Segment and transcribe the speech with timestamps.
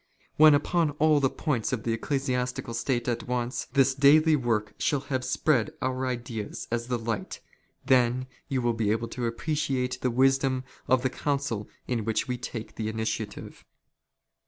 [0.35, 5.01] When upon all the" points of the ecclesiastical state at once, this daily work shall"
[5.13, 7.39] have spread our ideas as the light,
[7.85, 12.35] then you will be able to" appreciate the wisdom of the counsel in which we
[12.35, 13.63] take the" initiative.